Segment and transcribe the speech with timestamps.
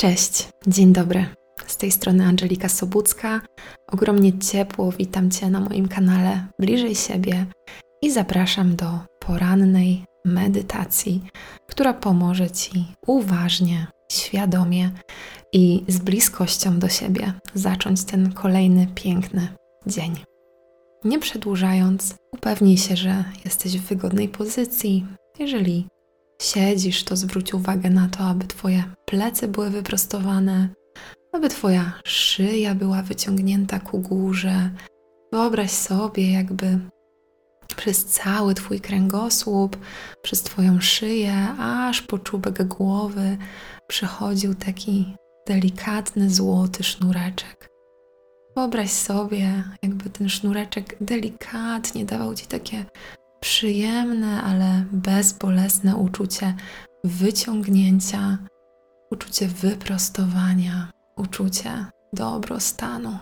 [0.00, 1.26] Cześć, dzień dobry.
[1.66, 3.40] Z tej strony Angelika Sobucka.
[3.92, 7.46] Ogromnie ciepło witam Cię na moim kanale Bliżej siebie
[8.02, 8.86] i zapraszam do
[9.20, 11.22] porannej medytacji,
[11.68, 14.90] która pomoże Ci uważnie, świadomie
[15.52, 19.48] i z bliskością do siebie zacząć ten kolejny piękny
[19.86, 20.16] dzień.
[21.04, 25.06] Nie przedłużając, upewnij się, że jesteś w wygodnej pozycji.
[25.38, 25.88] Jeżeli
[26.42, 30.68] siedzisz, to zwróć uwagę na to, aby Twoje plecy były wyprostowane,
[31.32, 34.70] aby Twoja szyja była wyciągnięta ku górze.
[35.32, 36.78] Wyobraź sobie, jakby
[37.76, 39.76] przez cały Twój kręgosłup,
[40.22, 43.36] przez Twoją szyję, aż po czubek głowy
[43.86, 45.14] przychodził taki
[45.46, 47.68] delikatny złoty sznureczek.
[48.56, 52.84] Wyobraź sobie, jakby ten sznureczek delikatnie dawał Ci takie
[53.40, 56.54] przyjemne, ale bezbolesne uczucie
[57.04, 58.38] wyciągnięcia,
[59.10, 63.18] uczucie wyprostowania, uczucie dobrostanu.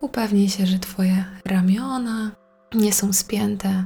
[0.00, 2.32] Upewnij się, że Twoje ramiona
[2.74, 3.84] nie są spięte,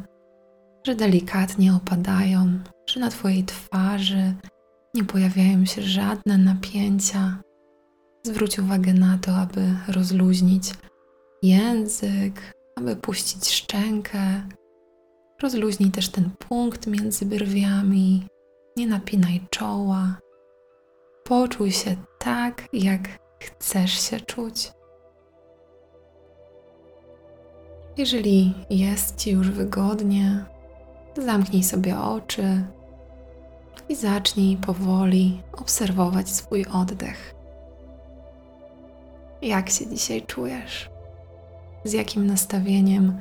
[0.86, 4.34] że delikatnie opadają, że na Twojej twarzy
[4.94, 7.42] nie pojawiają się żadne napięcia.
[8.24, 10.74] Zwróć uwagę na to, aby rozluźnić
[11.42, 14.42] język, aby puścić szczękę,
[15.42, 18.26] Rozluźnij też ten punkt między brwiami,
[18.76, 20.18] nie napinaj czoła.
[21.24, 23.00] Poczuj się tak, jak
[23.40, 24.72] chcesz się czuć.
[27.96, 30.44] Jeżeli jest Ci już wygodnie,
[31.16, 32.64] zamknij sobie oczy
[33.88, 37.34] i zacznij powoli obserwować swój oddech.
[39.42, 40.90] Jak się dzisiaj czujesz?
[41.84, 43.16] Z jakim nastawieniem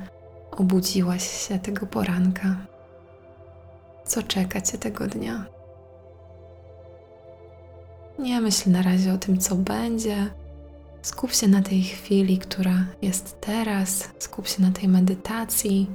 [0.56, 2.56] obudziłaś się tego poranka?
[4.04, 5.46] Co czeka cię tego dnia?
[8.18, 10.30] Nie myśl na razie o tym, co będzie.
[11.02, 15.90] Skup się na tej chwili, która jest teraz, skup się na tej medytacji.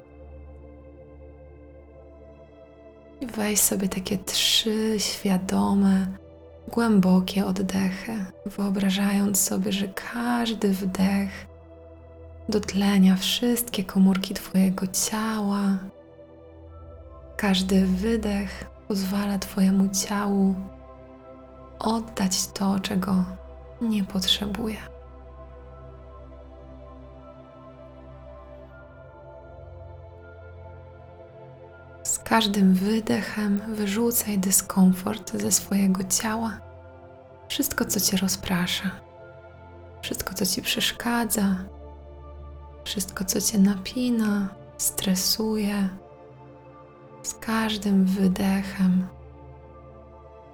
[3.22, 6.07] I weź sobie takie trzy świadome,
[6.68, 11.47] głębokie oddechy, wyobrażając sobie, że każdy wdech
[12.50, 15.78] dotlenia wszystkie komórki Twojego ciała.
[17.38, 20.56] Każdy wydech pozwala Twojemu ciału
[21.80, 23.25] oddać to, czego
[23.81, 24.78] nie potrzebuje.
[32.03, 36.59] Z każdym wydechem wyrzucaj dyskomfort ze swojego ciała,
[37.47, 38.91] wszystko, co Cię rozprasza,
[40.02, 41.56] wszystko, co Ci przeszkadza,
[42.88, 45.90] wszystko, co cię napina, stresuje,
[47.24, 49.08] z każdym wydechem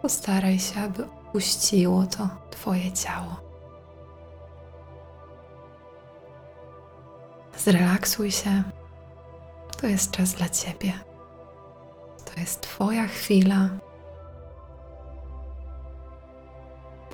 [0.02, 3.36] postaraj się, aby opuściło to Twoje ciało.
[7.58, 8.64] Zrelaksuj się.
[9.82, 10.94] To jest czas dla Ciebie.
[12.26, 13.70] To jest Twoja chwila.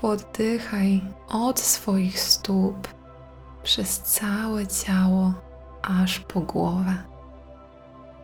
[0.00, 2.99] Poddychaj od swoich stóp
[3.62, 5.34] przez całe ciało,
[5.82, 6.94] aż po głowę.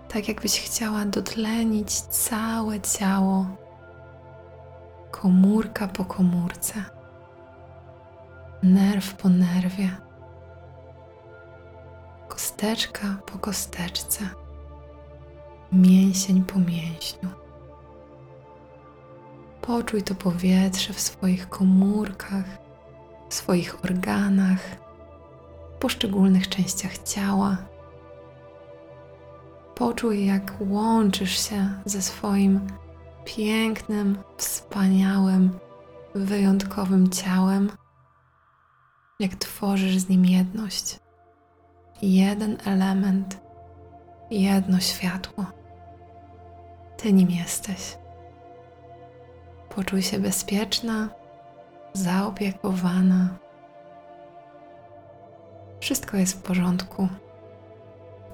[0.08, 3.46] Tak jakbyś chciała dotlenić całe ciało,
[5.10, 6.84] komórka po komórce,
[8.62, 9.96] nerw po nerwie,
[12.28, 14.28] kosteczka po kosteczce,
[15.72, 17.28] mięsień po mięśniu.
[19.60, 22.44] Poczuj to powietrze w swoich komórkach,
[23.28, 24.85] w swoich organach
[25.80, 27.56] poszczególnych częściach ciała.
[29.74, 32.66] Poczuj, jak łączysz się ze swoim
[33.24, 35.58] pięknym, wspaniałym,
[36.14, 37.70] wyjątkowym ciałem,
[39.20, 41.00] jak tworzysz z nim jedność.
[42.02, 43.40] Jeden element,
[44.30, 45.44] jedno światło.
[46.96, 47.98] Ty nim jesteś.
[49.74, 51.08] Poczuj się bezpieczna,
[51.92, 53.28] zaopiekowana,
[55.86, 57.08] wszystko jest w porządku.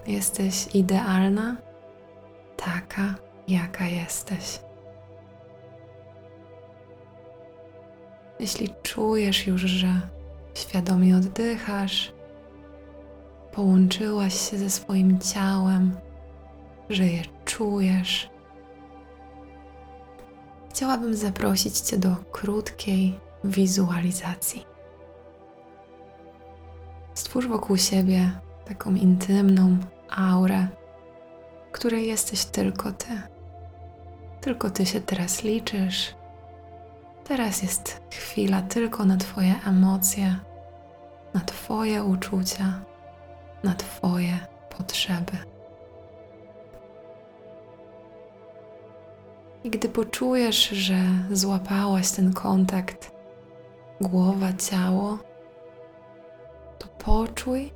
[0.06, 1.56] Jesteś idealna,
[2.56, 3.14] taka,
[3.48, 4.60] jaka jesteś.
[8.40, 10.00] Jeśli czujesz już, że
[10.54, 12.12] świadomie oddychasz,
[13.52, 15.96] połączyłaś się ze swoim ciałem,
[16.88, 18.30] że je czujesz,
[20.70, 24.71] chciałabym zaprosić Cię do krótkiej wizualizacji.
[27.32, 28.30] Stwórz wokół siebie
[28.64, 29.76] taką intymną
[30.10, 30.66] aurę,
[31.72, 33.22] której jesteś tylko ty.
[34.40, 36.14] Tylko ty się teraz liczysz,
[37.24, 40.36] Teraz jest chwila tylko na Twoje emocje,
[41.34, 42.80] na Twoje uczucia,
[43.64, 44.38] na Twoje
[44.78, 45.38] potrzeby.
[49.64, 50.96] I gdy poczujesz, że
[51.30, 53.12] złapałaś ten kontakt
[54.00, 55.31] głowa, ciało,
[57.04, 57.72] poczuj,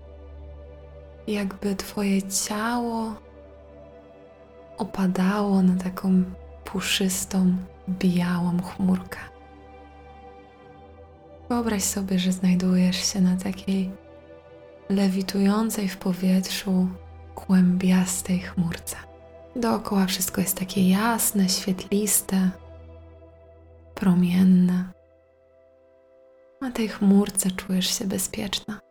[1.27, 3.15] jakby Twoje ciało
[4.79, 6.25] opadało na taką
[6.65, 7.57] puszystą,
[7.89, 9.19] białą chmurkę.
[11.49, 13.91] Wyobraź sobie, że znajdujesz się na takiej
[14.89, 16.89] lewitującej w powietrzu,
[17.35, 18.97] kłębiastej chmurce.
[19.57, 22.51] Dookoła wszystko jest takie jasne, świetliste,
[23.95, 24.85] promienne.
[26.61, 28.86] Na tej chmurce czujesz się bezpieczna.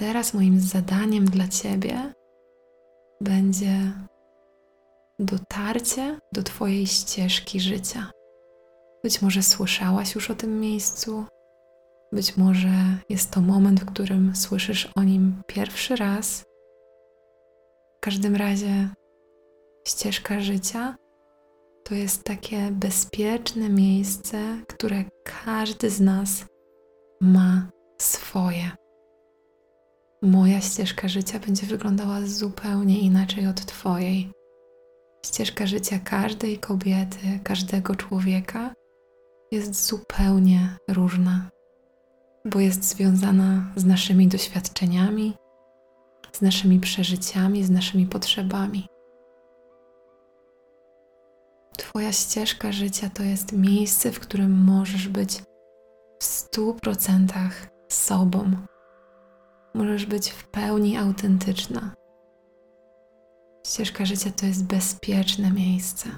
[0.00, 2.12] Teraz moim zadaniem dla Ciebie
[3.20, 3.92] będzie
[5.18, 8.10] dotarcie do Twojej ścieżki życia.
[9.02, 11.24] Być może słyszałaś już o tym miejscu,
[12.12, 12.68] być może
[13.08, 16.44] jest to moment, w którym słyszysz o nim pierwszy raz.
[17.96, 18.88] W każdym razie
[19.88, 20.96] ścieżka życia
[21.84, 24.38] to jest takie bezpieczne miejsce,
[24.68, 25.04] które
[25.44, 26.44] każdy z nas
[27.20, 28.70] ma swoje.
[30.22, 34.30] Moja ścieżka życia będzie wyglądała zupełnie inaczej od Twojej.
[35.26, 38.74] Ścieżka życia każdej kobiety, każdego człowieka
[39.52, 41.50] jest zupełnie różna,
[42.44, 45.34] bo jest związana z naszymi doświadczeniami,
[46.32, 48.86] z naszymi przeżyciami, z naszymi potrzebami.
[51.78, 55.42] Twoja ścieżka życia to jest miejsce, w którym możesz być
[56.18, 58.56] w stu procentach sobą.
[59.74, 61.94] Możesz być w pełni autentyczna.
[63.66, 66.08] Ścieżka życia to jest bezpieczne miejsce.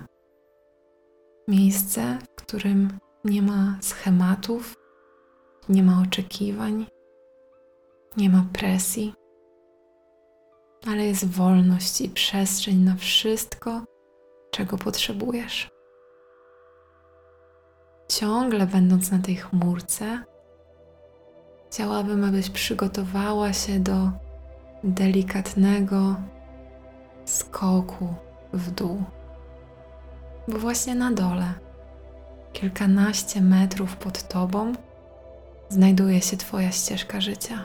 [1.49, 4.77] Miejsce, w którym nie ma schematów,
[5.69, 6.87] nie ma oczekiwań,
[8.17, 9.15] nie ma presji,
[10.87, 13.85] ale jest wolność i przestrzeń na wszystko,
[14.51, 15.71] czego potrzebujesz.
[18.09, 20.25] Ciągle będąc na tej chmurce,
[21.73, 24.11] chciałabym, abyś przygotowała się do
[24.85, 26.17] delikatnego
[27.25, 28.15] skoku
[28.53, 29.03] w dół.
[30.49, 31.55] Bo właśnie na dole,
[32.53, 34.73] kilkanaście metrów pod tobą,
[35.69, 37.65] znajduje się Twoja ścieżka życia.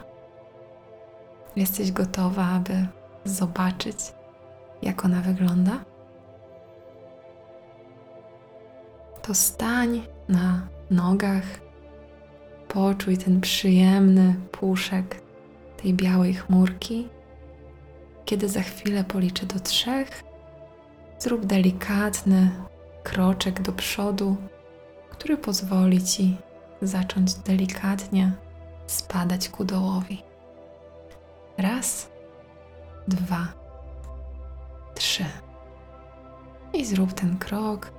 [1.56, 2.88] Jesteś gotowa, aby
[3.26, 3.98] zobaczyć,
[4.82, 5.86] jak ona wygląda?
[9.22, 11.67] To stań na nogach,
[12.68, 15.22] poczuj ten przyjemny puszek
[15.78, 17.10] tej białej chmurki
[18.28, 20.24] kiedy za chwilę policzę do trzech,
[21.20, 22.52] zrób delikatny
[23.04, 24.36] kroczek do przodu,
[25.10, 26.38] który pozwoli ci
[26.82, 28.32] zacząć delikatnie
[28.88, 30.24] spadać ku dołowi.
[31.58, 32.10] Raz,
[33.08, 33.48] dwa,
[34.96, 35.26] trzy.
[36.74, 37.92] I zrób ten krok.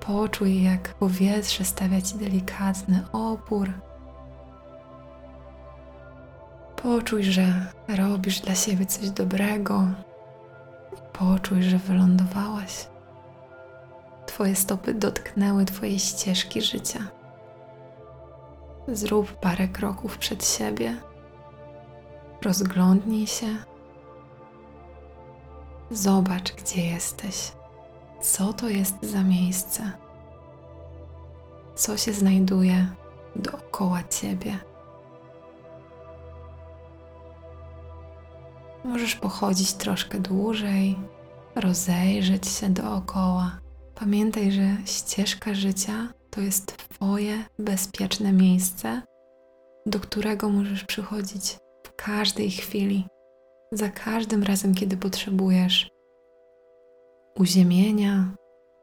[0.00, 3.70] Poczuj, jak powietrze stawia ci delikatny opór
[6.86, 9.86] Poczuj, że robisz dla siebie coś dobrego.
[11.12, 12.88] Poczuj, że wylądowałaś.
[14.26, 17.00] Twoje stopy dotknęły Twojej ścieżki życia.
[18.88, 20.96] Zrób parę kroków przed siebie.
[22.42, 23.46] Rozglądnij się.
[25.90, 27.52] Zobacz, gdzie jesteś.
[28.26, 29.92] Co to jest za miejsce?
[31.74, 32.86] Co się znajduje
[33.36, 34.58] dookoła Ciebie?
[38.84, 40.96] Możesz pochodzić troszkę dłużej,
[41.54, 43.58] rozejrzeć się dookoła.
[43.94, 49.02] Pamiętaj, że ścieżka życia to jest Twoje bezpieczne miejsce,
[49.86, 53.06] do którego możesz przychodzić w każdej chwili,
[53.72, 55.95] za każdym razem, kiedy potrzebujesz
[57.38, 58.34] uziemienia,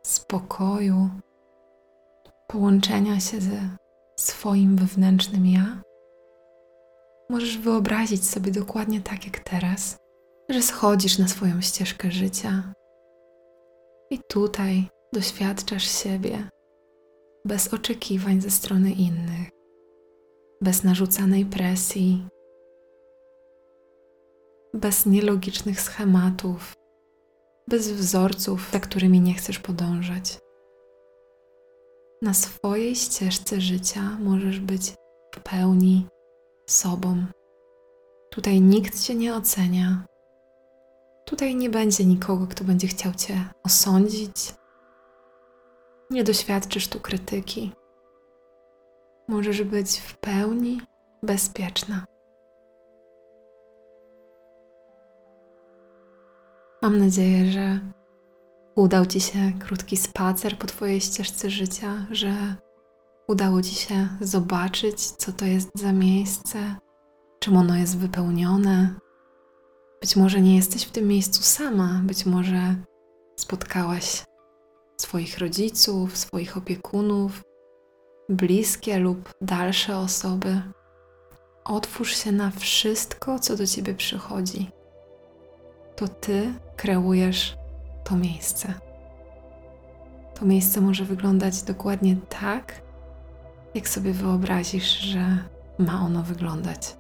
[0.06, 1.10] spokoju,
[2.48, 3.78] połączenia się ze
[4.20, 5.82] swoim wewnętrznym ja.
[7.30, 9.98] Możesz wyobrazić sobie dokładnie tak jak teraz,
[10.50, 12.74] że schodzisz na swoją ścieżkę życia
[14.10, 16.50] i tutaj doświadczasz siebie
[17.46, 19.50] bez oczekiwań ze strony innych,
[20.62, 22.28] bez narzucanej presji,
[24.74, 26.83] bez nielogicznych schematów,
[27.68, 30.40] bez wzorców, za którymi nie chcesz podążać.
[32.22, 34.94] Na swojej ścieżce życia możesz być
[35.36, 36.08] w pełni
[36.70, 37.26] sobą.
[38.32, 40.06] Tutaj nikt cię nie ocenia.
[41.26, 44.54] Tutaj nie będzie nikogo, kto będzie chciał cię osądzić.
[46.10, 47.72] Nie doświadczysz tu krytyki.
[49.28, 50.82] możesz być w pełni
[51.24, 52.06] bezpieczna.
[56.84, 57.80] Mam nadzieję, że
[58.76, 62.56] udał Ci się krótki spacer po Twojej ścieżce życia, że
[63.28, 66.76] udało Ci się zobaczyć, co to jest za miejsce,
[67.40, 68.96] czym ono jest wypełnione.
[70.02, 72.76] Być może nie jesteś w tym miejscu sama, być może
[73.40, 74.24] spotkałaś
[74.98, 77.44] swoich rodziców, swoich opiekunów,
[78.30, 80.62] bliskie lub dalsze osoby.
[81.66, 84.83] Otwórz się na wszystko, co do ciebie przychodzi.
[85.96, 87.58] To ty kreujesz
[88.04, 88.74] to miejsce.
[90.40, 92.82] To miejsce może wyglądać dokładnie tak,
[93.76, 95.38] jak sobie wyobrazisz, że
[95.78, 96.98] ma ono wyglądać.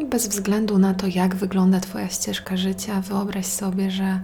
[0.00, 4.20] I bez względu na to, jak wygląda Twoja ścieżka życia, wyobraź sobie, że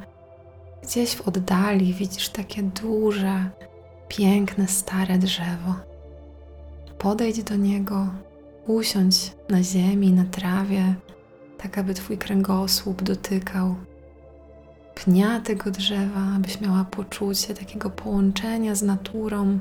[0.83, 3.51] gdzieś w oddali widzisz takie duże,
[4.09, 5.75] piękne, stare drzewo.
[6.99, 8.07] Podejdź do niego,
[8.67, 10.95] usiądź na ziemi, na trawie,
[11.59, 13.75] tak aby Twój kręgosłup dotykał
[14.95, 19.59] pnia tego drzewa, abyś miała poczucie takiego połączenia z naturą.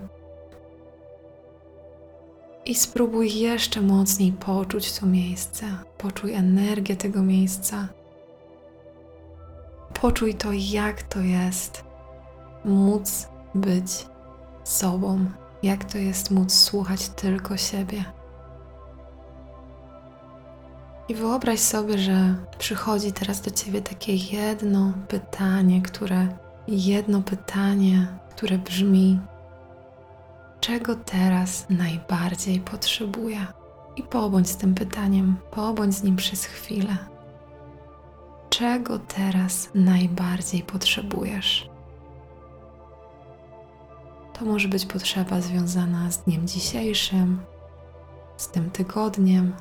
[2.65, 5.65] I spróbuj jeszcze mocniej poczuć to miejsce.
[5.97, 7.87] Poczuj energię tego miejsca.
[10.01, 11.83] Poczuj to, jak to jest
[12.65, 14.07] móc być
[14.63, 15.25] sobą,
[15.63, 18.18] jak to jest móc słuchać tylko siebie.
[21.09, 26.27] I wyobraź sobie, że przychodzi teraz do ciebie takie jedno pytanie, które
[26.67, 29.19] jedno pytanie, które brzmi:
[30.59, 33.47] czego teraz najbardziej potrzebuję?
[33.95, 36.97] I pobądź z tym pytaniem, pobądź z nim przez chwilę.
[38.49, 41.69] Czego teraz najbardziej potrzebujesz?
[44.33, 47.41] To może być potrzeba związana z dniem dzisiejszym,
[48.37, 49.53] z tym tygodniem,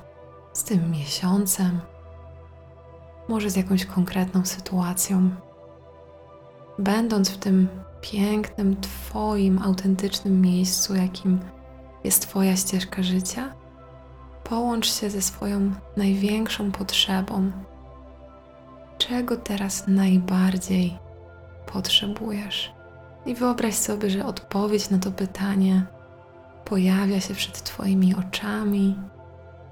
[0.59, 1.81] z tym miesiącem,
[3.29, 5.31] może z jakąś konkretną sytuacją.
[6.79, 7.69] Będąc w tym
[8.01, 11.41] pięknym, Twoim autentycznym miejscu, jakim
[12.05, 13.55] jest Twoja ścieżka życia,
[14.45, 17.53] połącz się ze swoją największą potrzebą.
[18.99, 20.99] Czego teraz najbardziej
[21.73, 22.73] potrzebujesz?
[23.27, 25.87] I wyobraź sobie, że odpowiedź na to pytanie
[26.65, 28.97] pojawia się przed Twoimi oczami,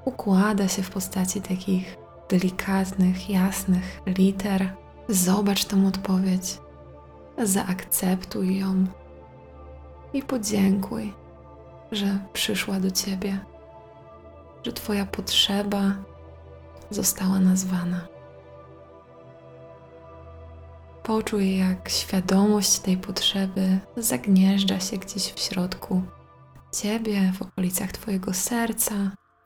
[0.06, 1.96] układa się w postaci takich
[2.28, 4.76] delikatnych, jasnych liter.
[5.08, 6.58] Zobacz tą odpowiedź,
[7.38, 8.86] zaakceptuj ją
[10.12, 11.14] i podziękuj,
[11.92, 13.38] że przyszła do Ciebie,
[14.62, 15.92] że Twoja potrzeba
[16.90, 18.06] została nazwana.
[21.02, 26.02] Poczuj, jak świadomość tej potrzeby zagnieżdża się gdzieś w środku
[26.72, 28.94] Ciebie, w okolicach Twojego serca,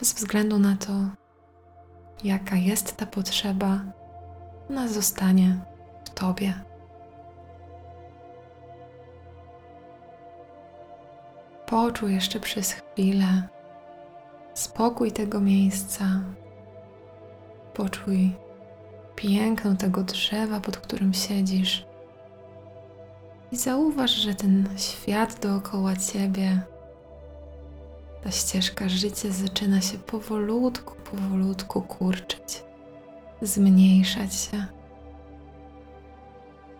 [0.00, 0.92] bez względu na to,
[2.24, 3.80] jaka jest ta potrzeba,
[4.70, 5.60] ona zostanie
[6.04, 6.54] w Tobie.
[11.66, 13.48] Poczuj jeszcze przez chwilę
[14.54, 16.04] spokój tego miejsca.
[17.74, 18.32] Poczuj
[19.16, 21.86] piękno tego drzewa, pod którym siedzisz.
[23.52, 26.62] I zauważ, że ten świat dookoła ciebie
[28.24, 32.62] ta ścieżka życia zaczyna się powolutku, powolutku kurczyć,
[33.42, 34.66] zmniejszać się.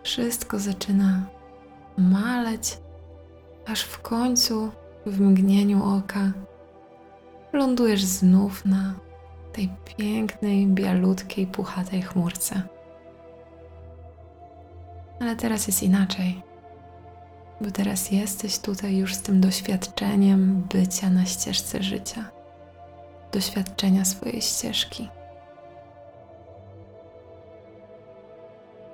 [0.03, 1.25] Wszystko zaczyna
[1.97, 2.77] maleć,
[3.67, 4.71] aż w końcu,
[5.05, 6.31] w mgnieniu oka,
[7.53, 8.93] lądujesz znów na
[9.53, 12.61] tej pięknej, bialutkiej, puchatej chmurce.
[15.19, 16.50] Ale teraz jest inaczej
[17.61, 22.31] bo teraz jesteś tutaj już z tym doświadczeniem bycia na ścieżce życia,
[23.31, 25.09] doświadczenia swojej ścieżki.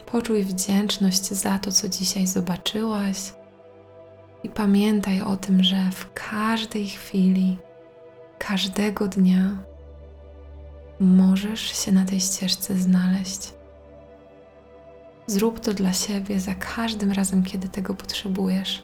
[0.06, 3.34] Poczuj wdzięczność za to, co dzisiaj zobaczyłaś,
[4.44, 7.58] i pamiętaj o tym, że w każdej chwili,
[8.38, 9.58] każdego dnia
[11.00, 13.57] możesz się na tej ścieżce znaleźć.
[15.27, 18.84] Zrób to dla siebie za każdym razem, kiedy tego potrzebujesz.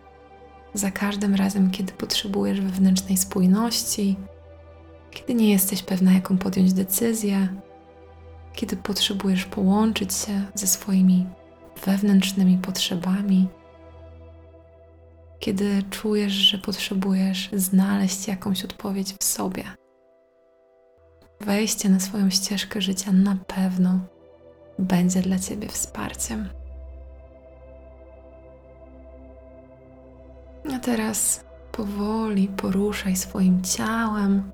[0.74, 4.16] Za każdym razem, kiedy potrzebujesz wewnętrznej spójności,
[5.12, 7.48] kiedy nie jesteś pewna, jaką podjąć decyzję,
[8.54, 11.26] kiedy potrzebujesz połączyć się ze swoimi
[11.86, 13.48] wewnętrznymi potrzebami,
[15.40, 19.64] kiedy czujesz, że potrzebujesz znaleźć jakąś odpowiedź w sobie.
[21.42, 24.00] Wejście na swoją ścieżkę życia na pewno
[24.80, 26.50] będzie dla Ciebie wsparciem.
[30.76, 34.52] A teraz powoli poruszaj swoim ciałem,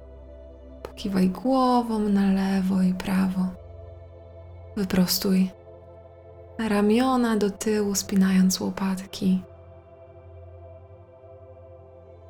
[0.84, 3.48] pokiwaj głową na lewo i prawo.
[4.78, 5.50] Wyprostuj
[6.68, 9.42] ramiona do tyłu, spinając łopatki.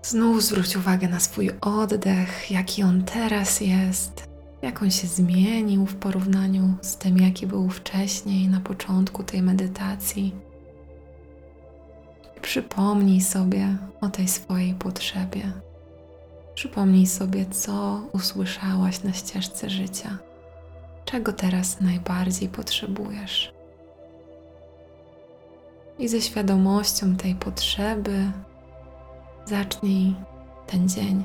[0.01, 4.28] Znów zwróć uwagę na swój oddech, jaki on teraz jest,
[4.61, 10.35] jak on się zmienił w porównaniu z tym, jaki był wcześniej na początku tej medytacji.
[12.41, 15.51] Przypomnij sobie o tej swojej potrzebie.
[16.55, 20.17] Przypomnij sobie, co usłyszałaś na ścieżce życia,
[21.05, 23.53] czego teraz najbardziej potrzebujesz.
[25.99, 28.31] I ze świadomością tej potrzeby
[29.45, 30.15] zacznij
[30.67, 31.23] ten dzień.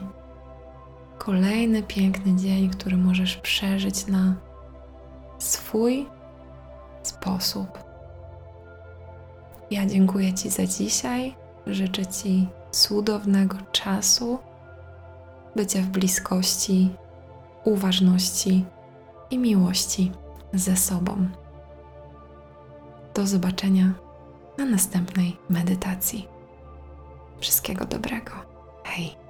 [1.24, 4.34] Kolejny piękny dzień, który możesz przeżyć na
[5.38, 6.06] swój
[7.02, 7.78] sposób.
[9.70, 11.34] Ja dziękuję Ci za dzisiaj.
[11.66, 14.38] Życzę Ci cudownego czasu,
[15.56, 16.90] bycia w bliskości,
[17.64, 18.64] uważności
[19.30, 20.12] i miłości
[20.52, 21.28] ze sobą.
[23.14, 23.92] Do zobaczenia
[24.58, 26.28] na następnej medytacji.
[27.40, 28.32] Wszystkiego dobrego.
[28.84, 29.23] Hej!